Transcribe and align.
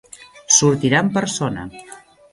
Sortirà 0.59 1.03
en 1.05 1.13
persona. 1.19 1.69